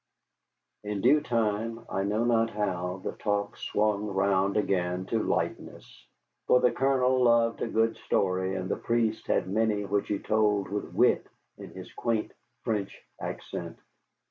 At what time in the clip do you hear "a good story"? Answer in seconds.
7.61-8.55